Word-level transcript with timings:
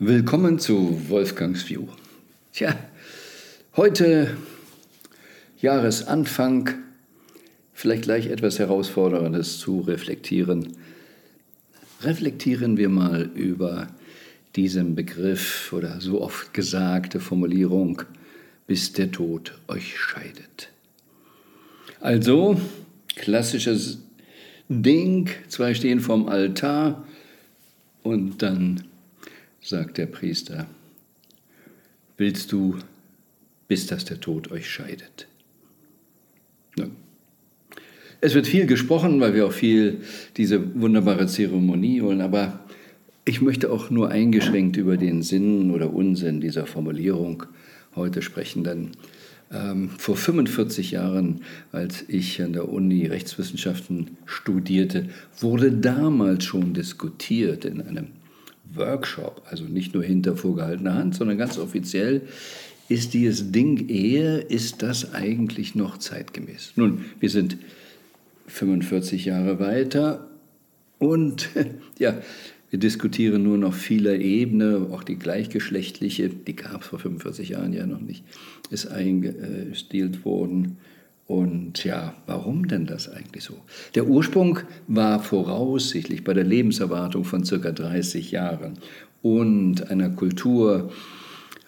Willkommen 0.00 0.58
zu 0.58 1.08
Wolfgangs 1.08 1.70
View. 1.70 1.86
Tja, 2.52 2.76
heute 3.76 4.36
Jahresanfang, 5.60 6.70
vielleicht 7.72 8.02
gleich 8.02 8.26
etwas 8.26 8.58
Herausforderndes 8.58 9.60
zu 9.60 9.82
reflektieren. 9.82 10.76
Reflektieren 12.02 12.76
wir 12.76 12.88
mal 12.88 13.30
über 13.36 13.86
diesen 14.56 14.96
Begriff 14.96 15.72
oder 15.72 16.00
so 16.00 16.22
oft 16.22 16.52
gesagte 16.52 17.20
Formulierung, 17.20 18.02
bis 18.66 18.94
der 18.94 19.12
Tod 19.12 19.56
euch 19.68 19.96
scheidet. 19.96 20.70
Also, 22.00 22.60
klassisches 23.14 23.98
Ding, 24.68 25.30
zwei 25.46 25.72
stehen 25.72 26.00
vorm 26.00 26.28
Altar 26.28 27.06
und 28.02 28.42
dann 28.42 28.82
sagt 29.64 29.96
der 29.96 30.06
Priester, 30.06 30.66
willst 32.18 32.52
du, 32.52 32.76
bis 33.66 33.86
dass 33.86 34.04
der 34.04 34.20
Tod 34.20 34.50
euch 34.50 34.68
scheidet? 34.68 35.26
Ja. 36.76 36.86
Es 38.20 38.34
wird 38.34 38.46
viel 38.46 38.66
gesprochen, 38.66 39.20
weil 39.20 39.34
wir 39.34 39.46
auch 39.46 39.52
viel 39.52 40.02
diese 40.36 40.80
wunderbare 40.80 41.26
Zeremonie 41.26 42.02
wollen, 42.02 42.20
aber 42.20 42.60
ich 43.24 43.40
möchte 43.40 43.72
auch 43.72 43.88
nur 43.88 44.10
eingeschränkt 44.10 44.76
über 44.76 44.98
den 44.98 45.22
Sinn 45.22 45.70
oder 45.70 45.92
Unsinn 45.94 46.42
dieser 46.42 46.66
Formulierung 46.66 47.44
heute 47.96 48.20
sprechen, 48.20 48.64
denn 48.64 48.90
ähm, 49.50 49.88
vor 49.96 50.16
45 50.16 50.90
Jahren, 50.90 51.40
als 51.72 52.04
ich 52.08 52.42
an 52.42 52.52
der 52.52 52.68
Uni 52.68 53.06
Rechtswissenschaften 53.06 54.18
studierte, 54.26 55.08
wurde 55.40 55.72
damals 55.72 56.44
schon 56.44 56.74
diskutiert 56.74 57.64
in 57.64 57.80
einem 57.80 58.08
Workshop, 58.76 59.42
also 59.50 59.64
nicht 59.64 59.94
nur 59.94 60.02
hinter 60.02 60.36
vorgehaltener 60.36 60.94
Hand, 60.94 61.14
sondern 61.14 61.38
ganz 61.38 61.58
offiziell, 61.58 62.22
ist 62.88 63.14
dieses 63.14 63.50
Ding 63.50 63.88
Ehe, 63.88 64.38
ist 64.38 64.82
das 64.82 65.14
eigentlich 65.14 65.74
noch 65.74 65.98
zeitgemäß? 65.98 66.72
Nun, 66.76 67.04
wir 67.18 67.30
sind 67.30 67.56
45 68.46 69.24
Jahre 69.24 69.58
weiter 69.58 70.28
und 70.98 71.48
ja, 71.98 72.18
wir 72.70 72.78
diskutieren 72.78 73.44
nur 73.44 73.56
noch 73.56 73.72
vieler 73.72 74.16
Ebene, 74.16 74.88
auch 74.90 75.04
die 75.04 75.16
gleichgeschlechtliche, 75.16 76.28
die 76.28 76.56
gab 76.56 76.82
es 76.82 76.88
vor 76.88 76.98
45 76.98 77.50
Jahren 77.50 77.72
ja 77.72 77.86
noch 77.86 78.00
nicht, 78.00 78.24
ist 78.70 78.86
eingestielt 78.88 80.24
worden. 80.24 80.78
Und 81.26 81.84
ja, 81.84 82.14
warum 82.26 82.68
denn 82.68 82.86
das 82.86 83.10
eigentlich 83.10 83.44
so? 83.44 83.54
Der 83.94 84.06
Ursprung 84.06 84.58
war 84.88 85.20
voraussichtlich 85.20 86.22
bei 86.22 86.34
der 86.34 86.44
Lebenserwartung 86.44 87.24
von 87.24 87.44
circa 87.44 87.72
30 87.72 88.30
Jahren 88.30 88.74
und 89.22 89.90
einer 89.90 90.10
Kultur, 90.10 90.92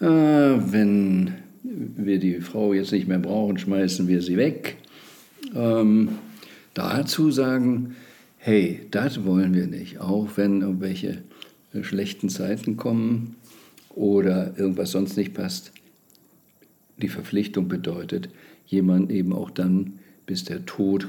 äh, 0.01 0.05
wenn 0.05 1.33
wir 1.63 2.19
die 2.19 2.41
Frau 2.41 2.75
jetzt 2.75 2.93
nicht 2.93 3.09
mehr 3.09 3.19
brauchen, 3.19 3.59
schmeißen 3.59 4.09
wir 4.09 4.21
sie 4.21 4.37
weg. 4.37 4.77
Ähm, 5.55 6.11
dazu 6.75 7.31
sagen, 7.31 7.97
hey, 8.37 8.83
das 8.91 9.25
wollen 9.25 9.55
wir 9.55 9.67
nicht, 9.67 10.01
auch 10.01 10.29
wenn 10.37 10.61
irgendwelche 10.61 11.23
schlechten 11.83 12.29
Zeiten 12.29 12.77
kommen 12.77 13.37
oder 13.95 14.59
irgendwas 14.59 14.91
sonst 14.91 15.17
nicht 15.17 15.35
passt. 15.35 15.73
Die 16.99 17.09
Verpflichtung 17.09 17.69
bedeutet, 17.69 18.29
jemand 18.67 19.11
eben 19.11 19.33
auch 19.33 19.51
dann, 19.51 19.99
bis 20.27 20.45
der 20.45 20.67
Tod 20.67 21.09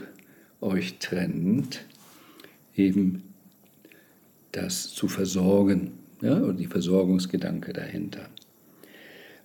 euch 0.61 0.99
trennt, 0.99 1.85
eben 2.75 3.23
das 4.51 4.93
zu 4.93 5.07
versorgen 5.07 5.91
ja, 6.21 6.37
und 6.37 6.57
die 6.57 6.67
Versorgungsgedanke 6.67 7.73
dahinter. 7.73 8.29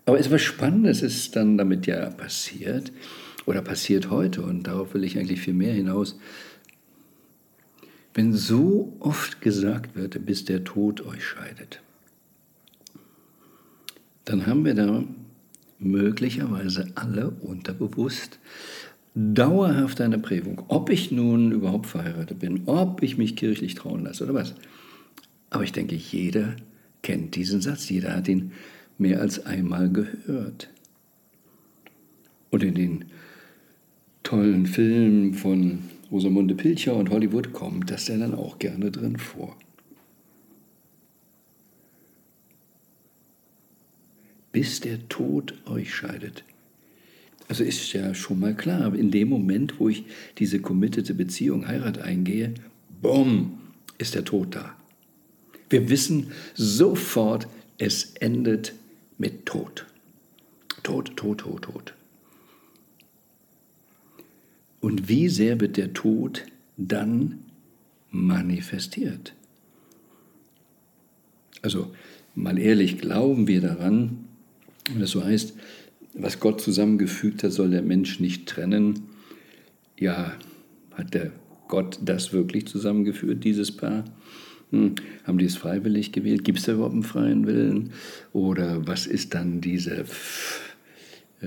Aber 0.04 0.18
etwas 0.18 0.42
Spannendes 0.42 1.02
ist 1.02 1.36
dann 1.36 1.58
damit 1.58 1.86
ja 1.86 2.10
passiert 2.10 2.92
oder 3.46 3.62
passiert 3.62 4.10
heute 4.10 4.42
und 4.42 4.64
darauf 4.64 4.94
will 4.94 5.04
ich 5.04 5.18
eigentlich 5.18 5.40
viel 5.40 5.54
mehr 5.54 5.72
hinaus. 5.72 6.18
Wenn 8.14 8.34
so 8.34 8.94
oft 9.00 9.40
gesagt 9.40 9.96
wird, 9.96 10.26
bis 10.26 10.44
der 10.44 10.64
Tod 10.64 11.00
euch 11.06 11.24
scheidet, 11.24 11.80
dann 14.24 14.46
haben 14.46 14.64
wir 14.64 14.74
da 14.74 15.04
möglicherweise 15.84 16.92
alle 16.94 17.30
unterbewusst 17.30 18.38
dauerhaft 19.14 20.00
eine 20.00 20.18
Prägung, 20.18 20.62
ob 20.68 20.88
ich 20.90 21.12
nun 21.12 21.52
überhaupt 21.52 21.86
verheiratet 21.86 22.38
bin, 22.38 22.62
ob 22.66 23.02
ich 23.02 23.18
mich 23.18 23.36
kirchlich 23.36 23.74
trauen 23.74 24.04
lasse 24.04 24.24
oder 24.24 24.34
was. 24.34 24.54
Aber 25.50 25.64
ich 25.64 25.72
denke, 25.72 25.94
jeder 25.94 26.56
kennt 27.02 27.36
diesen 27.36 27.60
Satz, 27.60 27.90
jeder 27.90 28.16
hat 28.16 28.28
ihn 28.28 28.52
mehr 28.96 29.20
als 29.20 29.44
einmal 29.44 29.90
gehört. 29.90 30.70
Und 32.50 32.62
in 32.62 32.74
den 32.74 33.04
tollen 34.22 34.66
Filmen 34.66 35.34
von 35.34 35.80
Rosamunde 36.10 36.54
Pilcher 36.54 36.94
und 36.94 37.10
Hollywood 37.10 37.52
kommt 37.52 37.90
das 37.90 38.08
ja 38.08 38.16
dann 38.16 38.34
auch 38.34 38.58
gerne 38.58 38.90
drin 38.90 39.16
vor. 39.16 39.56
Bis 44.52 44.80
der 44.80 45.08
Tod 45.08 45.54
euch 45.66 45.94
scheidet. 45.94 46.44
Also 47.48 47.64
ist 47.64 47.92
ja 47.92 48.14
schon 48.14 48.40
mal 48.40 48.54
klar, 48.54 48.94
in 48.94 49.10
dem 49.10 49.28
Moment, 49.28 49.78
wo 49.80 49.88
ich 49.88 50.04
diese 50.38 50.60
committete 50.60 51.14
Beziehung, 51.14 51.66
Heirat 51.66 51.98
eingehe, 51.98 52.54
bumm, 53.00 53.58
ist 53.98 54.14
der 54.14 54.24
Tod 54.24 54.54
da. 54.54 54.76
Wir 55.68 55.88
wissen 55.88 56.32
sofort, 56.54 57.48
es 57.78 58.14
endet 58.20 58.74
mit 59.18 59.46
Tod. 59.46 59.86
Tod, 60.82 61.16
Tod, 61.16 61.38
Tod, 61.38 61.62
Tod. 61.62 61.94
Und 64.80 65.08
wie 65.08 65.28
sehr 65.28 65.60
wird 65.60 65.76
der 65.76 65.92
Tod 65.92 66.44
dann 66.76 67.44
manifestiert? 68.10 69.32
Also 71.62 71.94
mal 72.34 72.58
ehrlich, 72.58 72.98
glauben 72.98 73.46
wir 73.46 73.60
daran, 73.60 74.24
wenn 74.88 75.00
das 75.00 75.10
so 75.10 75.24
heißt, 75.24 75.54
was 76.14 76.40
Gott 76.40 76.60
zusammengefügt 76.60 77.42
hat, 77.42 77.52
soll 77.52 77.70
der 77.70 77.82
Mensch 77.82 78.20
nicht 78.20 78.46
trennen. 78.46 79.04
Ja, 79.98 80.34
hat 80.92 81.14
der 81.14 81.32
Gott 81.68 82.00
das 82.04 82.32
wirklich 82.32 82.66
zusammengeführt, 82.66 83.44
dieses 83.44 83.72
Paar? 83.72 84.04
Hm, 84.70 84.94
haben 85.24 85.38
die 85.38 85.46
es 85.46 85.56
freiwillig 85.56 86.12
gewählt? 86.12 86.44
Gibt 86.44 86.58
es 86.58 86.64
da 86.64 86.72
überhaupt 86.72 86.94
einen 86.94 87.02
freien 87.02 87.46
Willen? 87.46 87.92
Oder 88.32 88.86
was 88.86 89.06
ist 89.06 89.34
dann 89.34 89.60
diese 89.60 90.04
äh, 91.40 91.46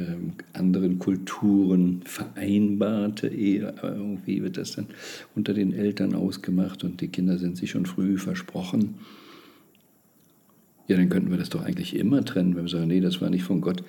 anderen 0.53 0.99
Kulturen 0.99 2.01
vereinbarte 2.05 3.27
Ehe? 3.27 3.75
irgendwie 3.83 4.41
wird 4.41 4.57
das 4.57 4.71
dann 4.71 4.87
unter 5.35 5.53
den 5.53 5.73
Eltern 5.73 6.15
ausgemacht 6.15 6.83
und 6.83 7.01
die 7.01 7.09
Kinder 7.09 7.37
sind 7.37 7.57
sich 7.57 7.71
schon 7.71 7.85
früh 7.85 8.17
versprochen. 8.17 8.95
Ja, 10.87 10.97
dann 10.97 11.09
könnten 11.09 11.31
wir 11.31 11.37
das 11.37 11.49
doch 11.49 11.63
eigentlich 11.63 11.95
immer 11.95 12.23
trennen, 12.23 12.55
wenn 12.55 12.65
wir 12.65 12.69
sagen, 12.69 12.87
nee, 12.87 13.01
das 13.01 13.21
war 13.21 13.29
nicht 13.29 13.43
von 13.43 13.61
Gott. 13.61 13.83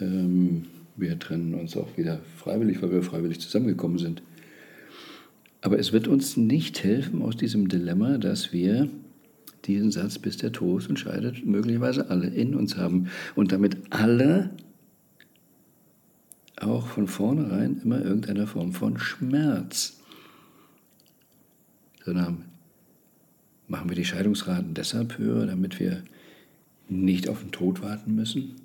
Ähm, 0.00 0.66
wir 0.96 1.18
trennen 1.18 1.54
uns 1.54 1.76
auch 1.76 1.96
wieder 1.96 2.20
freiwillig, 2.36 2.82
weil 2.82 2.90
wir 2.90 3.02
freiwillig 3.02 3.40
zusammengekommen 3.40 3.98
sind. 3.98 4.22
Aber 5.60 5.78
es 5.78 5.92
wird 5.92 6.08
uns 6.08 6.36
nicht 6.36 6.82
helfen 6.82 7.22
aus 7.22 7.36
diesem 7.36 7.68
Dilemma, 7.68 8.18
dass 8.18 8.52
wir 8.52 8.88
diesen 9.64 9.92
Satz, 9.92 10.18
bis 10.18 10.36
der 10.36 10.50
Tod 10.50 10.88
entscheidet, 10.88 11.46
möglicherweise 11.46 12.10
alle 12.10 12.26
in 12.26 12.56
uns 12.56 12.76
haben 12.76 13.08
und 13.36 13.52
damit 13.52 13.76
alle 13.90 14.50
auch 16.56 16.88
von 16.88 17.06
vornherein 17.06 17.80
immer 17.82 18.02
irgendeiner 18.02 18.48
Form 18.48 18.72
von 18.72 18.98
Schmerz. 18.98 20.00
Sondern 22.04 22.44
machen 23.68 23.88
wir 23.88 23.96
die 23.96 24.04
Scheidungsraten 24.04 24.74
deshalb 24.74 25.18
höher, 25.18 25.46
damit 25.46 25.78
wir 25.78 26.02
nicht 26.92 27.28
auf 27.28 27.40
den 27.40 27.50
Tod 27.50 27.82
warten 27.82 28.14
müssen? 28.14 28.56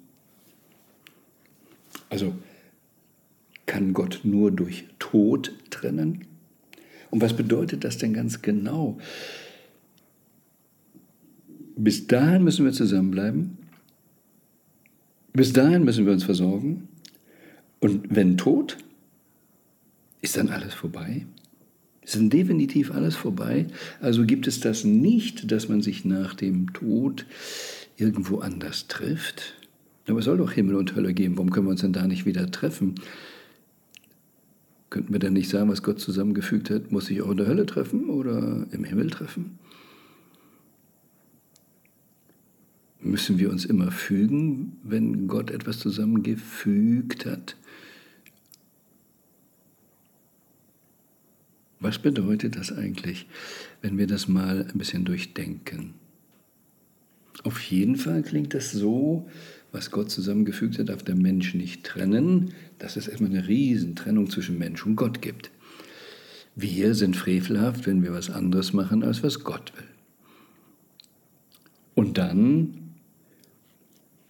Also 2.10 2.34
kann 3.66 3.94
Gott 3.94 4.22
nur 4.24 4.52
durch 4.52 4.86
Tod 5.00 5.54
trennen? 5.70 6.26
Und 7.10 7.22
was 7.22 7.36
bedeutet 7.36 7.84
das 7.84 7.98
denn 7.98 8.14
ganz 8.14 8.42
genau? 8.42 8.98
Bis 11.76 12.08
dahin 12.08 12.44
müssen 12.44 12.66
wir 12.66 12.72
zusammenbleiben. 12.72 13.58
Bis 15.34 15.54
dahin 15.54 15.84
müssen 15.84 16.06
wir 16.06 16.14
uns 16.14 16.24
versorgen. 16.24 16.88
Und 17.80 18.16
wenn 18.16 18.38
Tod, 18.38 18.78
ist 20.22 20.38
dann 20.38 20.50
alles 20.50 20.74
vorbei? 20.74 21.28
Ist 22.02 22.16
dann 22.16 22.30
definitiv 22.30 22.92
alles 22.92 23.16
vorbei? 23.16 23.68
Also 24.02 24.26
gibt 24.26 24.48
es 24.48 24.60
das 24.60 24.84
nicht, 24.84 25.52
dass 25.52 25.70
man 25.70 25.82
sich 25.82 26.06
nach 26.06 26.34
dem 26.34 26.74
Tod 26.74 27.26
irgendwo 27.98 28.40
anders 28.40 28.88
trifft. 28.88 29.56
Aber 30.08 30.20
es 30.20 30.26
soll 30.26 30.38
doch 30.38 30.52
Himmel 30.52 30.76
und 30.76 30.96
Hölle 30.96 31.14
geben. 31.14 31.36
Warum 31.36 31.52
können 31.52 31.66
wir 31.66 31.72
uns 31.72 31.82
denn 31.82 31.94
da 31.94 32.08
nicht 32.08 32.26
wieder 32.26 32.50
treffen? 32.50 32.96
Könnten 34.90 35.12
wir 35.12 35.20
denn 35.20 35.34
nicht 35.34 35.50
sagen, 35.50 35.70
was 35.70 35.84
Gott 35.84 36.00
zusammengefügt 36.00 36.70
hat, 36.70 36.92
muss 36.92 37.08
sich 37.08 37.22
auch 37.22 37.32
in 37.32 37.38
der 37.38 37.48
Hölle 37.48 37.66
treffen 37.66 38.10
oder 38.10 38.66
im 38.72 38.86
Himmel 38.86 39.10
treffen? 39.10 39.60
Müssen 43.02 43.38
wir 43.38 43.52
uns 43.52 43.66
immer 43.66 43.92
fügen, 43.92 44.78
wenn 44.84 45.28
Gott 45.28 45.52
etwas 45.52 45.80
zusammengefügt 45.80 47.26
hat? 47.26 47.58
Was 51.80 52.00
bedeutet 52.00 52.56
das 52.56 52.72
eigentlich, 52.72 53.28
wenn 53.82 53.98
wir 53.98 54.08
das 54.08 54.28
mal 54.28 54.68
ein 54.72 54.78
bisschen 54.78 55.06
durchdenken? 55.06 55.94
Auf 57.44 57.62
jeden 57.62 57.96
Fall 57.96 58.24
klingt 58.24 58.54
das 58.54 58.72
so, 58.72 59.28
was 59.72 59.92
Gott 59.92 60.10
zusammengefügt 60.10 60.80
hat, 60.80 60.90
darf 60.90 61.04
der 61.04 61.16
Mensch 61.16 61.54
nicht 61.54 61.84
trennen, 61.84 62.54
dass 62.80 62.96
es 62.96 63.08
erstmal 63.08 63.30
eine 63.30 63.48
Riesentrennung 63.48 64.30
zwischen 64.30 64.58
Mensch 64.58 64.86
und 64.86 64.96
Gott 64.96 65.22
gibt. 65.22 65.52
Wir 66.56 66.96
sind 66.96 67.16
frevelhaft, 67.16 67.86
wenn 67.86 68.02
wir 68.02 68.14
was 68.14 68.30
anderes 68.30 68.74
machen, 68.74 69.04
als 69.04 69.22
was 69.22 69.44
Gott 69.44 69.74
will. 69.78 69.86
Und 71.94 72.18
dann, 72.18 72.94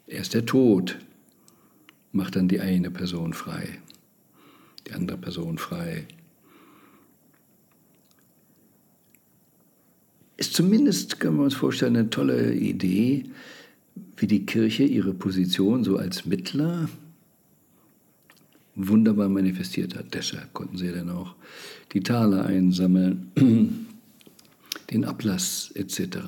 erst 0.08 0.34
der 0.34 0.46
Tod 0.46 0.98
macht 2.12 2.36
dann 2.36 2.48
die 2.48 2.60
eine 2.60 2.92
Person 2.92 3.34
frei, 3.34 3.80
die 4.88 4.94
andere 4.94 5.18
Person 5.18 5.58
frei. 5.58 6.06
Ist 10.38 10.54
zumindest, 10.54 11.20
können 11.20 11.38
wir 11.38 11.44
uns 11.44 11.56
vorstellen, 11.56 11.96
eine 11.96 12.12
tolle 12.12 12.54
Idee, 12.54 13.26
wie 14.18 14.28
die 14.28 14.46
Kirche 14.46 14.84
ihre 14.84 15.14
Position 15.14 15.84
so 15.84 15.98
als 15.98 16.26
Mittler 16.26 16.88
wunderbar 18.76 19.30
manifestiert 19.30 19.96
hat. 19.96 20.14
Deshalb 20.14 20.54
konnten 20.54 20.78
sie 20.78 20.92
dann 20.92 21.10
auch 21.10 21.36
die 21.94 22.02
Taler 22.02 22.46
einsammeln, 22.46 23.32
den 24.92 25.06
Ablass 25.06 25.72
etc. 25.74 26.20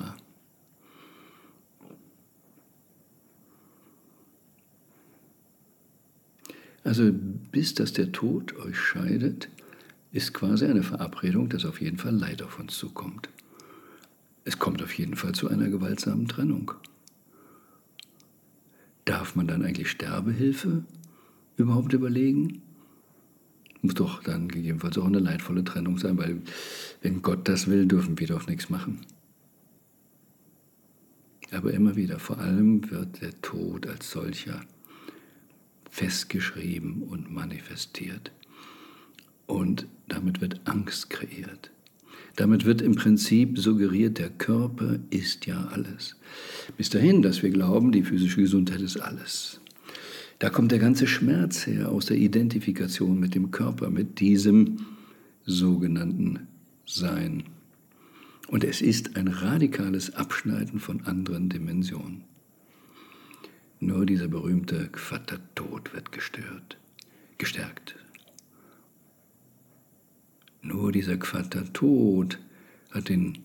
Also 6.82 7.12
bis 7.52 7.74
dass 7.74 7.92
der 7.92 8.10
Tod 8.10 8.56
euch 8.56 8.76
scheidet, 8.76 9.48
ist 10.12 10.34
quasi 10.34 10.66
eine 10.66 10.82
Verabredung, 10.82 11.48
dass 11.48 11.64
auf 11.64 11.80
jeden 11.80 11.98
Fall 11.98 12.16
Leid 12.16 12.42
auf 12.42 12.58
uns 12.58 12.76
zukommt. 12.76 13.28
Es 14.44 14.58
kommt 14.58 14.82
auf 14.82 14.92
jeden 14.94 15.16
Fall 15.16 15.32
zu 15.32 15.48
einer 15.48 15.68
gewaltsamen 15.68 16.28
Trennung. 16.28 16.72
Darf 19.04 19.34
man 19.34 19.46
dann 19.46 19.64
eigentlich 19.64 19.90
Sterbehilfe 19.90 20.84
überhaupt 21.56 21.92
überlegen? 21.92 22.62
Muss 23.82 23.94
doch 23.94 24.22
dann 24.22 24.48
gegebenenfalls 24.48 24.98
auch 24.98 25.06
eine 25.06 25.18
leidvolle 25.18 25.64
Trennung 25.64 25.98
sein, 25.98 26.18
weil 26.18 26.42
wenn 27.02 27.22
Gott 27.22 27.48
das 27.48 27.66
will, 27.66 27.86
dürfen 27.86 28.18
wir 28.18 28.26
doch 28.26 28.46
nichts 28.46 28.68
machen. 28.68 29.00
Aber 31.50 31.72
immer 31.72 31.96
wieder, 31.96 32.18
vor 32.18 32.38
allem 32.38 32.90
wird 32.90 33.22
der 33.22 33.40
Tod 33.40 33.86
als 33.86 34.10
solcher 34.10 34.60
festgeschrieben 35.90 37.02
und 37.02 37.32
manifestiert. 37.32 38.30
Und 39.46 39.86
damit 40.06 40.40
wird 40.40 40.60
Angst 40.64 41.10
kreiert. 41.10 41.72
Damit 42.36 42.64
wird 42.64 42.82
im 42.82 42.94
Prinzip 42.94 43.58
suggeriert, 43.58 44.18
der 44.18 44.30
Körper 44.30 44.98
ist 45.10 45.46
ja 45.46 45.68
alles. 45.72 46.16
Bis 46.76 46.90
dahin, 46.90 47.22
dass 47.22 47.42
wir 47.42 47.50
glauben, 47.50 47.92
die 47.92 48.02
physische 48.02 48.40
Gesundheit 48.40 48.80
ist 48.80 48.98
alles. 48.98 49.60
Da 50.38 50.48
kommt 50.48 50.72
der 50.72 50.78
ganze 50.78 51.06
Schmerz 51.06 51.66
her 51.66 51.90
aus 51.90 52.06
der 52.06 52.16
Identifikation 52.16 53.20
mit 53.20 53.34
dem 53.34 53.50
Körper, 53.50 53.90
mit 53.90 54.20
diesem 54.20 54.86
sogenannten 55.44 56.46
Sein. 56.86 57.44
Und 58.48 58.64
es 58.64 58.80
ist 58.80 59.16
ein 59.16 59.28
radikales 59.28 60.14
Abschneiden 60.14 60.80
von 60.80 61.02
anderen 61.02 61.50
Dimensionen. 61.50 62.24
Nur 63.80 64.06
dieser 64.06 64.28
berühmte 64.28 64.90
Vatertod 64.94 65.94
wird 65.94 66.10
gestört, 66.10 66.78
gestärkt. 67.38 67.96
Nur 70.62 70.92
dieser 70.92 71.16
Quatertod 71.16 72.38
hat 72.90 73.08
den 73.08 73.38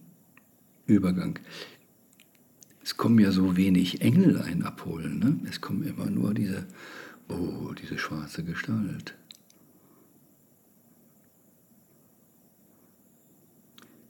Übergang. 0.85 1.39
Es 2.83 2.97
kommen 2.97 3.19
ja 3.19 3.31
so 3.31 3.57
wenig 3.57 4.01
Engel 4.01 4.41
ein 4.41 4.63
abholen. 4.63 5.19
Ne? 5.19 5.39
Es 5.49 5.61
kommen 5.61 5.83
immer 5.83 6.09
nur 6.09 6.33
diese, 6.33 6.65
oh, 7.29 7.73
diese 7.73 7.97
schwarze 7.97 8.43
Gestalt. 8.43 9.15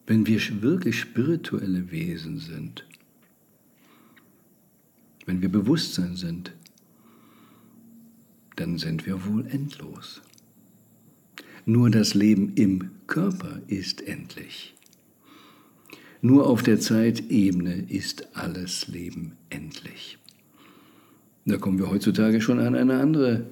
Wenn 0.07 0.27
wir 0.27 0.39
wirklich 0.61 0.99
spirituelle 0.99 1.89
Wesen 1.91 2.39
sind, 2.39 2.85
wenn 5.25 5.41
wir 5.41 5.49
Bewusstsein 5.49 6.15
sind, 6.15 6.51
dann 8.55 8.77
sind 8.77 9.05
wir 9.05 9.25
wohl 9.25 9.47
endlos. 9.47 10.21
Nur 11.67 11.89
das 11.89 12.13
Leben 12.13 12.53
im 12.53 12.91
Körper 13.07 13.59
ist 13.67 14.07
endlich. 14.07 14.75
Nur 16.21 16.47
auf 16.47 16.61
der 16.61 16.79
Zeitebene 16.79 17.85
ist 17.89 18.27
alles 18.35 18.87
Leben 18.87 19.33
endlich. 19.49 20.19
Da 21.45 21.57
kommen 21.57 21.79
wir 21.79 21.89
heutzutage 21.89 22.39
schon 22.39 22.59
an 22.59 22.75
eine 22.75 22.99
andere 22.99 23.47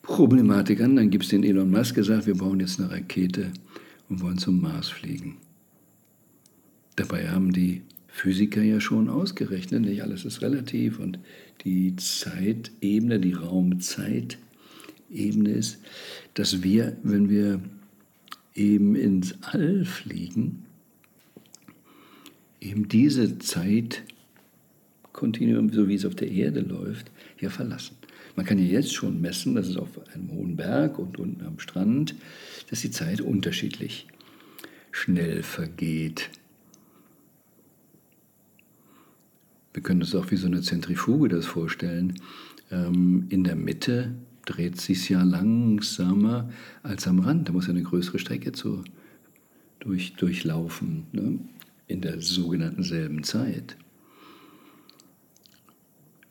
Problematik 0.00 0.80
an. 0.80 0.96
Dann 0.96 1.10
gibt 1.10 1.24
es 1.24 1.30
den 1.30 1.44
Elon 1.44 1.70
Musk 1.70 1.94
gesagt, 1.94 2.26
wir 2.26 2.36
bauen 2.36 2.60
jetzt 2.60 2.80
eine 2.80 2.90
Rakete 2.90 3.52
und 4.08 4.22
wollen 4.22 4.38
zum 4.38 4.60
Mars 4.62 4.88
fliegen. 4.88 5.36
Dabei 6.96 7.28
haben 7.28 7.52
die 7.52 7.82
Physiker 8.08 8.62
ja 8.62 8.80
schon 8.80 9.10
ausgerechnet, 9.10 9.82
nicht 9.82 10.02
alles 10.02 10.24
ist 10.24 10.40
relativ 10.40 10.98
und 10.98 11.18
die 11.62 11.94
Zeitebene, 11.96 13.20
die 13.20 13.34
Raumzeitebene 13.34 14.47
ist, 15.46 15.78
dass 16.34 16.62
wir, 16.62 16.96
wenn 17.02 17.28
wir 17.28 17.60
eben 18.54 18.94
ins 18.94 19.34
All 19.42 19.84
fliegen, 19.84 20.64
eben 22.60 22.88
diese 22.88 23.38
Zeitkontinuum, 23.38 25.72
so 25.72 25.88
wie 25.88 25.94
es 25.94 26.04
auf 26.04 26.14
der 26.14 26.30
Erde 26.30 26.60
läuft, 26.60 27.10
ja 27.40 27.50
verlassen. 27.50 27.96
Man 28.36 28.46
kann 28.46 28.58
ja 28.58 28.64
jetzt 28.64 28.94
schon 28.94 29.20
messen, 29.20 29.54
dass 29.54 29.68
es 29.68 29.76
auf 29.76 29.88
einem 30.14 30.30
hohen 30.30 30.56
Berg 30.56 30.98
und 30.98 31.18
unten 31.18 31.44
am 31.44 31.58
Strand, 31.58 32.14
dass 32.70 32.82
die 32.82 32.90
Zeit 32.90 33.20
unterschiedlich 33.20 34.06
schnell 34.92 35.42
vergeht. 35.42 36.30
Wir 39.72 39.82
können 39.82 40.02
uns 40.02 40.14
auch 40.14 40.30
wie 40.30 40.36
so 40.36 40.46
eine 40.46 40.62
Zentrifuge 40.62 41.28
das 41.28 41.46
vorstellen. 41.46 42.20
Ähm, 42.70 43.26
in 43.28 43.44
der 43.44 43.56
Mitte 43.56 44.14
dreht 44.48 44.80
sich 44.80 45.08
ja 45.08 45.22
langsamer 45.22 46.50
als 46.82 47.06
am 47.06 47.20
Rand. 47.20 47.48
Da 47.48 47.52
muss 47.52 47.66
ja 47.66 47.72
eine 47.72 47.82
größere 47.82 48.18
Strecke 48.18 48.52
zu, 48.52 48.84
durch, 49.80 50.14
durchlaufen. 50.14 51.04
Ne? 51.12 51.38
in 51.88 52.02
der 52.02 52.20
sogenannten 52.20 52.82
selben 52.82 53.24
Zeit. 53.24 53.76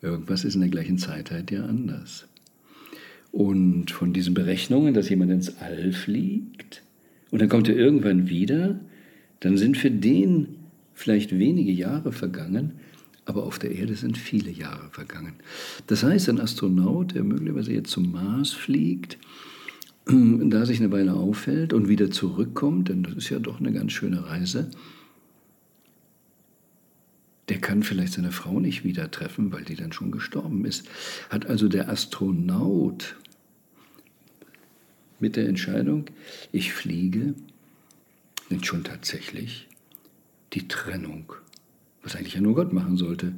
Irgendwas 0.00 0.44
ist 0.44 0.54
in 0.54 0.60
der 0.60 0.70
gleichen 0.70 0.96
Zeit 0.96 1.32
halt 1.32 1.50
ja 1.50 1.64
anders. 1.64 2.28
Und 3.32 3.90
von 3.90 4.12
diesen 4.12 4.32
Berechnungen, 4.32 4.94
dass 4.94 5.10
jemand 5.10 5.32
ins 5.32 5.58
All 5.58 5.92
fliegt 5.92 6.82
und 7.30 7.42
dann 7.42 7.48
kommt 7.48 7.68
er 7.68 7.76
irgendwann 7.76 8.28
wieder, 8.28 8.80
dann 9.40 9.58
sind 9.58 9.76
für 9.76 9.90
den 9.90 10.56
vielleicht 10.94 11.36
wenige 11.38 11.72
Jahre 11.72 12.12
vergangen, 12.12 12.72
aber 13.28 13.44
auf 13.44 13.58
der 13.58 13.72
Erde 13.72 13.94
sind 13.94 14.16
viele 14.16 14.50
Jahre 14.50 14.88
vergangen. 14.90 15.34
Das 15.86 16.02
heißt, 16.02 16.30
ein 16.30 16.40
Astronaut, 16.40 17.14
der 17.14 17.24
möglicherweise 17.24 17.74
jetzt 17.74 17.90
zum 17.90 18.10
Mars 18.10 18.52
fliegt, 18.52 19.18
da 20.06 20.64
sich 20.64 20.80
eine 20.80 20.90
Weile 20.90 21.12
auffällt 21.12 21.74
und 21.74 21.88
wieder 21.88 22.10
zurückkommt, 22.10 22.88
denn 22.88 23.02
das 23.02 23.12
ist 23.14 23.28
ja 23.28 23.38
doch 23.38 23.60
eine 23.60 23.70
ganz 23.72 23.92
schöne 23.92 24.26
Reise, 24.26 24.70
der 27.50 27.58
kann 27.58 27.82
vielleicht 27.82 28.14
seine 28.14 28.32
Frau 28.32 28.60
nicht 28.60 28.84
wieder 28.84 29.10
treffen, 29.10 29.52
weil 29.52 29.64
die 29.64 29.76
dann 29.76 29.92
schon 29.92 30.10
gestorben 30.10 30.64
ist. 30.64 30.88
Hat 31.28 31.44
also 31.46 31.68
der 31.68 31.90
Astronaut 31.90 33.16
mit 35.20 35.36
der 35.36 35.48
Entscheidung, 35.48 36.06
ich 36.50 36.72
fliege, 36.72 37.34
nimmt 38.48 38.64
schon 38.64 38.84
tatsächlich 38.84 39.68
die 40.54 40.66
Trennung, 40.66 41.34
was 42.02 42.16
eigentlich 42.16 42.34
ja 42.34 42.40
nur 42.40 42.54
Gott 42.54 42.72
machen 42.72 42.96
sollte, 42.96 43.34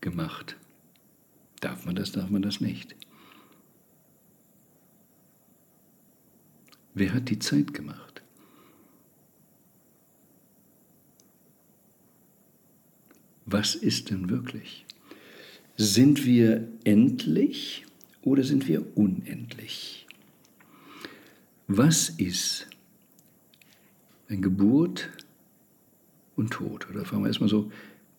gemacht. 0.00 0.56
Darf 1.60 1.84
man 1.84 1.94
das, 1.94 2.12
darf 2.12 2.30
man 2.30 2.42
das 2.42 2.60
nicht? 2.60 2.94
Wer 6.94 7.14
hat 7.14 7.28
die 7.28 7.38
Zeit 7.38 7.74
gemacht? 7.74 8.08
was 13.50 13.74
ist 13.74 14.10
denn 14.10 14.28
wirklich? 14.28 14.84
Sind 15.76 16.24
wir 16.24 16.68
endlich 16.84 17.86
oder 18.22 18.44
sind 18.44 18.68
wir 18.68 18.96
unendlich? 18.96 20.06
Was 21.66 22.08
ist, 22.10 22.66
wenn 24.28 24.42
Geburt 24.42 25.10
und 26.38 26.50
Tod, 26.50 26.88
oder 26.88 27.04
fragen 27.04 27.22
wir 27.22 27.28
erstmal 27.28 27.50
so, 27.50 27.70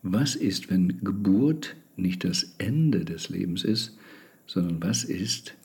was 0.04 0.36
ist, 0.36 0.70
wenn 0.70 1.00
Geburt 1.04 1.76
nicht 1.96 2.24
das 2.24 2.56
Ende 2.58 3.06
des 3.06 3.30
Lebens 3.30 3.64
ist, 3.64 3.98
sondern 4.46 4.82
was 4.84 5.04
ist, 5.04 5.56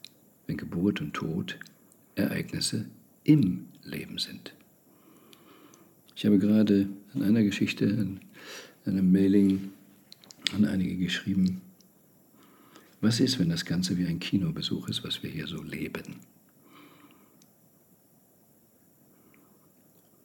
wenn 0.46 0.56
Geburt 0.56 1.00
und 1.00 1.14
Tod 1.14 1.58
Ereignisse 2.14 2.86
im 3.24 3.66
Leben 3.82 4.18
sind. 4.18 4.54
Ich 6.16 6.24
habe 6.24 6.38
gerade 6.38 6.88
in 7.14 7.22
einer 7.22 7.42
Geschichte, 7.42 7.84
in 7.86 8.20
einem 8.86 9.10
Mailing 9.10 9.72
an 10.54 10.64
einige 10.64 10.96
geschrieben, 10.96 11.60
was 13.00 13.20
ist, 13.20 13.38
wenn 13.38 13.48
das 13.48 13.64
Ganze 13.64 13.98
wie 13.98 14.06
ein 14.06 14.20
Kinobesuch 14.20 14.88
ist, 14.88 15.02
was 15.04 15.22
wir 15.22 15.30
hier 15.30 15.46
so 15.46 15.62
leben? 15.62 16.20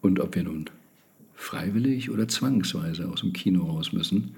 Und 0.02 0.20
ob 0.20 0.36
wir 0.36 0.44
nun 0.44 0.70
freiwillig 1.40 2.10
oder 2.12 2.28
zwangsweise 2.28 3.08
aus 3.08 3.22
dem 3.22 3.32
Kino 3.32 3.64
raus 3.64 3.94
müssen, 3.94 4.36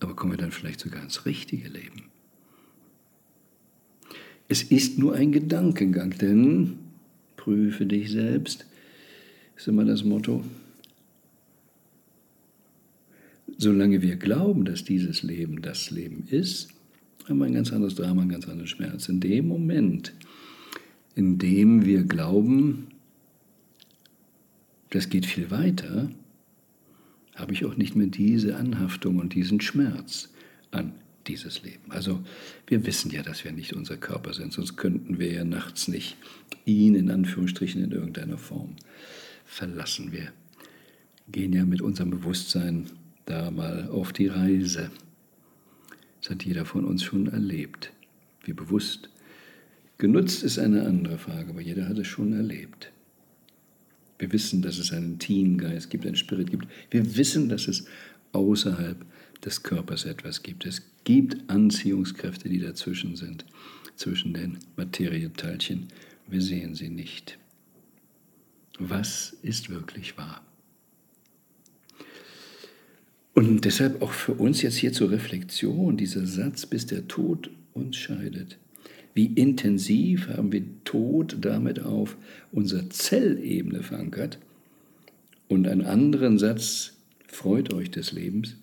aber 0.00 0.16
kommen 0.16 0.32
wir 0.32 0.38
dann 0.38 0.50
vielleicht 0.50 0.80
sogar 0.80 1.02
ins 1.02 1.26
richtige 1.26 1.68
Leben? 1.68 2.04
Es 4.48 4.62
ist 4.62 4.98
nur 4.98 5.14
ein 5.14 5.32
Gedankengang, 5.32 6.10
denn 6.10 6.78
prüfe 7.36 7.86
dich 7.86 8.10
selbst, 8.10 8.66
ist 9.56 9.68
immer 9.68 9.84
das 9.84 10.02
Motto. 10.02 10.44
Solange 13.58 14.02
wir 14.02 14.16
glauben, 14.16 14.64
dass 14.64 14.84
dieses 14.84 15.22
Leben 15.22 15.62
das 15.62 15.90
Leben 15.90 16.26
ist, 16.30 16.68
haben 17.28 17.38
wir 17.38 17.44
ein 17.44 17.54
ganz 17.54 17.72
anderes 17.72 17.94
Drama, 17.94 18.22
einen 18.22 18.30
ganz 18.30 18.48
anderen 18.48 18.66
Schmerz. 18.66 19.08
In 19.08 19.20
dem 19.20 19.46
Moment, 19.46 20.12
in 21.14 21.38
dem 21.38 21.84
wir 21.84 22.02
glauben, 22.02 22.91
das 24.92 25.08
geht 25.08 25.26
viel 25.26 25.50
weiter, 25.50 26.10
habe 27.34 27.52
ich 27.52 27.64
auch 27.64 27.76
nicht 27.76 27.96
mehr 27.96 28.08
diese 28.08 28.56
Anhaftung 28.56 29.18
und 29.18 29.34
diesen 29.34 29.60
Schmerz 29.60 30.28
an 30.70 30.92
dieses 31.26 31.62
Leben. 31.62 31.90
Also 31.90 32.22
wir 32.66 32.84
wissen 32.86 33.10
ja, 33.10 33.22
dass 33.22 33.44
wir 33.44 33.52
nicht 33.52 33.72
unser 33.72 33.96
Körper 33.96 34.34
sind, 34.34 34.52
sonst 34.52 34.76
könnten 34.76 35.18
wir 35.18 35.32
ja 35.32 35.44
nachts 35.44 35.88
nicht 35.88 36.16
ihn 36.66 36.94
in 36.94 37.10
Anführungsstrichen 37.10 37.82
in 37.82 37.90
irgendeiner 37.90 38.36
Form 38.36 38.76
verlassen. 39.46 40.12
Wir 40.12 40.30
gehen 41.30 41.54
ja 41.54 41.64
mit 41.64 41.80
unserem 41.80 42.10
Bewusstsein 42.10 42.90
da 43.24 43.50
mal 43.50 43.88
auf 43.88 44.12
die 44.12 44.26
Reise. 44.26 44.90
Das 46.20 46.30
hat 46.30 46.44
jeder 46.44 46.66
von 46.66 46.84
uns 46.84 47.02
schon 47.02 47.28
erlebt. 47.28 47.92
Wie 48.44 48.52
bewusst. 48.52 49.08
Genutzt 49.96 50.42
ist 50.42 50.58
eine 50.58 50.84
andere 50.84 51.16
Frage, 51.16 51.50
aber 51.50 51.60
jeder 51.62 51.88
hat 51.88 51.96
es 51.96 52.08
schon 52.08 52.32
erlebt. 52.34 52.92
Wir 54.22 54.32
wissen, 54.32 54.62
dass 54.62 54.78
es 54.78 54.92
einen 54.92 55.18
Teamgeist 55.18 55.90
gibt, 55.90 56.06
einen 56.06 56.14
Spirit 56.14 56.48
gibt. 56.48 56.68
Wir 56.92 57.16
wissen, 57.16 57.48
dass 57.48 57.66
es 57.66 57.86
außerhalb 58.30 59.04
des 59.44 59.64
Körpers 59.64 60.04
etwas 60.04 60.44
gibt. 60.44 60.64
Es 60.64 60.80
gibt 61.02 61.50
Anziehungskräfte, 61.50 62.48
die 62.48 62.60
dazwischen 62.60 63.16
sind, 63.16 63.44
zwischen 63.96 64.32
den 64.32 64.58
Materieteilchen. 64.76 65.88
Wir 66.28 66.40
sehen 66.40 66.76
sie 66.76 66.88
nicht. 66.88 67.36
Was 68.78 69.36
ist 69.42 69.70
wirklich 69.70 70.16
wahr? 70.16 70.46
Und 73.34 73.64
deshalb 73.64 74.02
auch 74.02 74.12
für 74.12 74.34
uns 74.34 74.62
jetzt 74.62 74.76
hier 74.76 74.92
zur 74.92 75.10
Reflexion 75.10 75.96
dieser 75.96 76.26
Satz, 76.26 76.64
bis 76.64 76.86
der 76.86 77.08
Tod 77.08 77.50
uns 77.74 77.96
scheidet. 77.96 78.56
Wie 79.14 79.26
intensiv 79.26 80.28
haben 80.28 80.52
wir 80.52 80.62
Tod 80.84 81.36
damit 81.40 81.80
auf 81.80 82.16
unserer 82.50 82.88
Zellebene 82.88 83.82
verankert? 83.82 84.38
Und 85.48 85.68
einen 85.68 85.84
anderen 85.84 86.38
Satz, 86.38 86.94
freut 87.26 87.72
euch 87.74 87.90
des 87.90 88.12
Lebens, 88.12 88.56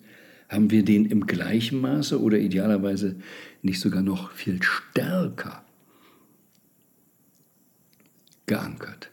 haben 0.48 0.72
wir 0.72 0.84
den 0.84 1.06
im 1.06 1.26
gleichen 1.26 1.80
Maße 1.80 2.20
oder 2.20 2.38
idealerweise 2.38 3.14
nicht 3.62 3.78
sogar 3.78 4.02
noch 4.02 4.32
viel 4.32 4.60
stärker 4.62 5.64
geankert? 8.46 9.10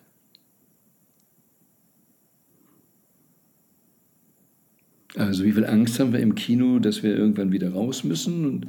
Also 5.15 5.43
wie 5.43 5.51
viel 5.51 5.65
Angst 5.65 5.99
haben 5.99 6.13
wir 6.13 6.19
im 6.19 6.35
Kino, 6.35 6.79
dass 6.79 7.03
wir 7.03 7.15
irgendwann 7.15 7.51
wieder 7.51 7.71
raus 7.71 8.03
müssen? 8.03 8.45
Und, 8.45 8.67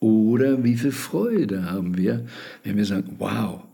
oder 0.00 0.62
wie 0.64 0.76
viel 0.76 0.92
Freude 0.92 1.70
haben 1.70 1.96
wir, 1.96 2.26
wenn 2.62 2.76
wir 2.76 2.84
sagen, 2.84 3.16
wow. 3.18 3.64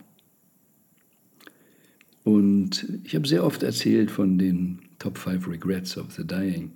Und 2.23 2.87
ich 3.03 3.15
habe 3.15 3.27
sehr 3.27 3.43
oft 3.43 3.61
erzählt 3.61 4.09
von 4.09 4.37
den 4.37 4.79
Top 4.97 5.17
5 5.17 5.47
Regrets 5.47 5.97
of 5.97 6.11
the 6.13 6.25
Dying. 6.25 6.71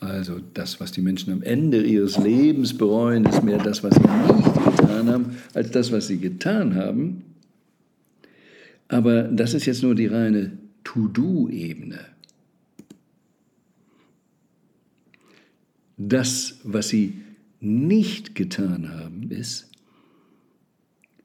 Also 0.00 0.40
das, 0.52 0.78
was 0.80 0.92
die 0.92 1.00
Menschen 1.00 1.32
am 1.32 1.42
Ende 1.42 1.82
ihres 1.82 2.18
Lebens 2.18 2.76
bereuen, 2.76 3.24
ist 3.24 3.42
mehr 3.42 3.58
das, 3.58 3.82
was 3.82 3.94
sie 3.94 4.02
nicht 4.02 4.76
getan 4.76 5.08
haben, 5.08 5.36
als 5.54 5.70
das, 5.70 5.90
was 5.92 6.06
sie 6.06 6.18
getan 6.18 6.74
haben. 6.74 7.24
Aber 8.88 9.22
das 9.24 9.54
ist 9.54 9.64
jetzt 9.64 9.82
nur 9.82 9.94
die 9.94 10.06
reine 10.06 10.58
To-Do-Ebene. 10.84 12.00
Das, 15.96 16.60
was 16.62 16.88
sie 16.88 17.14
nicht 17.66 18.34
getan 18.34 18.90
haben, 18.90 19.30
ist, 19.30 19.70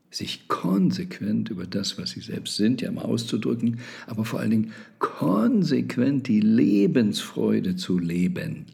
sich 0.09 0.47
konsequent 0.49 1.49
über 1.49 1.65
das, 1.65 1.97
was 1.97 2.11
sie 2.11 2.19
selbst 2.19 2.57
sind, 2.57 2.81
ja 2.81 2.91
mal 2.91 3.03
auszudrücken, 3.03 3.79
aber 4.07 4.25
vor 4.25 4.41
allen 4.41 4.51
Dingen 4.51 4.73
konsequent 4.99 6.27
die 6.27 6.41
Lebensfreude 6.41 7.77
zu 7.77 7.97
leben. 7.97 8.65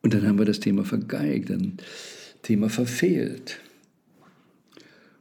Und 0.00 0.14
dann 0.14 0.26
haben 0.26 0.38
wir 0.38 0.46
das 0.46 0.60
Thema 0.60 0.84
vergeigt, 0.84 1.50
ein 1.50 1.78
Thema 2.42 2.68
verfehlt. 2.68 3.60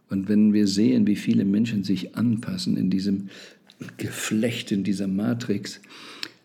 Und 0.09 0.29
wenn 0.29 0.53
wir 0.53 0.67
sehen, 0.67 1.07
wie 1.07 1.15
viele 1.15 1.45
Menschen 1.45 1.83
sich 1.83 2.15
anpassen 2.15 2.77
in 2.77 2.89
diesem 2.89 3.29
Geflecht, 3.97 4.71
in 4.71 4.83
dieser 4.83 5.07
Matrix, 5.07 5.81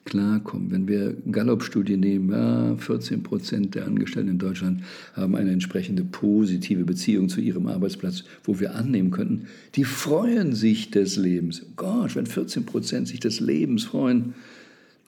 klarkommen. 0.09 0.71
Wenn 0.71 0.89
wir 0.89 1.17
Gallup-Studie 1.31 1.97
nehmen, 1.97 2.31
ja, 2.31 2.77
14 2.77 3.23
Prozent 3.23 3.75
der 3.75 3.87
Angestellten 3.87 4.31
in 4.31 4.39
Deutschland 4.39 4.83
haben 5.15 5.37
eine 5.37 5.53
entsprechende 5.53 6.03
positive 6.03 6.85
Beziehung 6.85 7.29
zu 7.29 7.41
ihrem 7.41 7.67
Arbeitsplatz, 7.67 8.25
wo 8.45 8.59
wir 8.59 8.75
annehmen 8.75 9.11
könnten, 9.11 9.47
die 9.75 9.85
freuen 9.85 10.55
sich 10.55 10.91
des 10.91 11.17
Lebens. 11.17 11.63
Gott, 11.77 12.17
wenn 12.17 12.27
14 12.27 12.65
Prozent 12.65 13.09
sich 13.09 13.21
des 13.21 13.41
Lebens 13.41 13.85
freuen, 13.85 14.35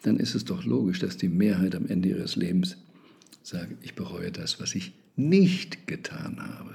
dann 0.02 0.19
ist 0.19 0.35
es 0.35 0.45
doch 0.45 0.64
logisch, 0.64 0.99
dass 0.99 1.16
die 1.16 1.28
Mehrheit 1.28 1.75
am 1.75 1.87
Ende 1.87 2.11
ihres 2.11 2.37
Lebens 2.37 2.76
sagt, 3.42 3.73
ich 3.83 3.95
bereue 3.95 4.30
das, 4.30 4.61
was 4.61 4.75
ich 4.75 4.92
nicht 5.16 5.87
getan 5.87 6.37
habe. 6.40 6.75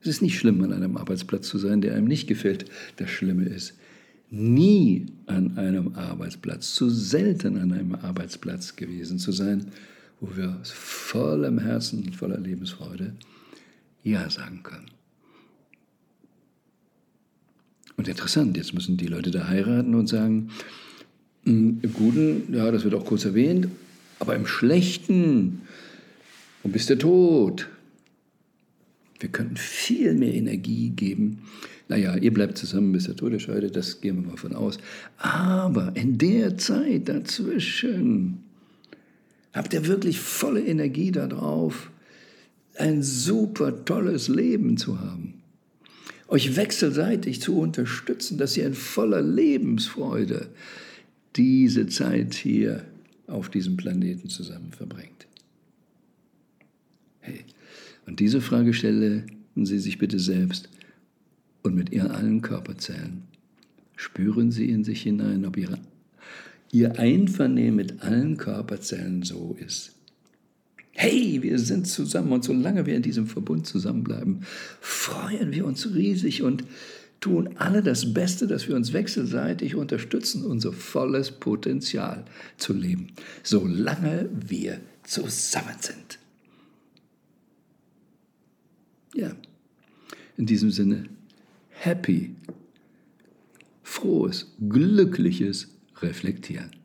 Es 0.00 0.08
ist 0.08 0.22
nicht 0.22 0.38
schlimm, 0.38 0.62
an 0.64 0.72
einem 0.72 0.96
Arbeitsplatz 0.96 1.46
zu 1.46 1.58
sein, 1.58 1.80
der 1.80 1.94
einem 1.94 2.08
nicht 2.08 2.26
gefällt. 2.26 2.64
Das 2.96 3.08
Schlimme 3.08 3.44
ist, 3.44 3.74
nie 4.32 5.06
an 5.26 5.58
einem 5.58 5.94
Arbeitsplatz, 5.94 6.74
zu 6.74 6.88
selten 6.88 7.58
an 7.58 7.72
einem 7.72 7.94
Arbeitsplatz 7.94 8.76
gewesen 8.76 9.18
zu 9.18 9.30
sein, 9.30 9.66
wo 10.20 10.36
wir 10.36 10.58
aus 10.60 10.70
vollem 10.70 11.58
Herzen 11.58 12.04
und 12.04 12.16
voller 12.16 12.38
Lebensfreude 12.38 13.12
Ja 14.02 14.28
sagen 14.30 14.62
können. 14.62 14.86
Und 17.96 18.08
interessant, 18.08 18.56
jetzt 18.56 18.72
müssen 18.72 18.96
die 18.96 19.06
Leute 19.06 19.30
da 19.30 19.48
heiraten 19.48 19.94
und 19.94 20.08
sagen, 20.08 20.48
hm, 21.44 21.80
im 21.82 21.92
Guten, 21.92 22.54
ja, 22.54 22.70
das 22.70 22.84
wird 22.84 22.94
auch 22.94 23.04
kurz 23.04 23.26
erwähnt, 23.26 23.68
aber 24.18 24.34
im 24.34 24.46
Schlechten, 24.46 25.60
und 26.62 26.72
bis 26.72 26.86
der 26.86 26.98
Tod. 26.98 27.68
Wir 29.20 29.28
könnten 29.28 29.56
viel 29.56 30.14
mehr 30.14 30.34
Energie 30.34 30.90
geben, 30.90 31.42
naja, 31.92 32.16
ihr 32.16 32.32
bleibt 32.32 32.56
zusammen, 32.56 32.90
bis 32.92 33.04
der 33.04 33.16
Tod 33.16 33.38
scheidet, 33.38 33.76
das 33.76 34.00
gehen 34.00 34.22
wir 34.22 34.30
mal 34.30 34.38
von 34.38 34.54
aus. 34.54 34.78
Aber 35.18 35.92
in 35.94 36.16
der 36.16 36.56
Zeit 36.56 37.06
dazwischen 37.06 38.38
habt 39.52 39.74
ihr 39.74 39.86
wirklich 39.86 40.18
volle 40.18 40.64
Energie 40.64 41.12
darauf, 41.12 41.90
ein 42.76 43.02
super 43.02 43.84
tolles 43.84 44.28
Leben 44.28 44.78
zu 44.78 45.00
haben. 45.00 45.34
Euch 46.28 46.56
wechselseitig 46.56 47.42
zu 47.42 47.58
unterstützen, 47.58 48.38
dass 48.38 48.56
ihr 48.56 48.66
in 48.66 48.72
voller 48.72 49.20
Lebensfreude 49.20 50.48
diese 51.36 51.88
Zeit 51.88 52.32
hier 52.32 52.86
auf 53.26 53.50
diesem 53.50 53.76
Planeten 53.76 54.30
zusammen 54.30 54.72
verbringt. 54.72 55.26
Hey, 57.20 57.40
und 58.06 58.18
diese 58.18 58.40
Frage 58.40 58.72
stellen 58.72 59.26
Sie 59.56 59.78
sich 59.78 59.98
bitte 59.98 60.18
selbst 60.18 60.70
und 61.62 61.74
mit 61.74 61.92
ihren 61.92 62.10
allen 62.10 62.42
Körperzellen. 62.42 63.24
Spüren 63.96 64.50
Sie 64.50 64.68
in 64.68 64.84
sich 64.84 65.02
hinein, 65.02 65.44
ob 65.44 65.56
ihre, 65.56 65.78
Ihr 66.72 66.98
Einvernehmen 66.98 67.76
mit 67.76 68.02
allen 68.02 68.38
Körperzellen 68.38 69.22
so 69.22 69.56
ist. 69.60 69.92
Hey, 70.92 71.42
wir 71.42 71.58
sind 71.58 71.86
zusammen 71.86 72.32
und 72.32 72.44
solange 72.44 72.86
wir 72.86 72.96
in 72.96 73.02
diesem 73.02 73.26
Verbund 73.26 73.66
zusammenbleiben, 73.66 74.40
freuen 74.80 75.52
wir 75.52 75.66
uns 75.66 75.94
riesig 75.94 76.42
und 76.42 76.64
tun 77.20 77.50
alle 77.56 77.82
das 77.82 78.12
Beste, 78.12 78.46
dass 78.46 78.68
wir 78.68 78.76
uns 78.76 78.92
wechselseitig 78.92 79.74
unterstützen, 79.74 80.44
unser 80.44 80.72
volles 80.72 81.30
Potenzial 81.30 82.24
zu 82.58 82.72
leben, 82.72 83.08
solange 83.42 84.28
wir 84.32 84.80
zusammen 85.04 85.76
sind. 85.80 86.18
Ja, 89.14 89.34
in 90.36 90.46
diesem 90.46 90.70
Sinne, 90.70 91.04
happy, 91.84 92.36
frohes, 93.82 94.54
glückliches 94.60 95.80
Reflektieren. 96.00 96.81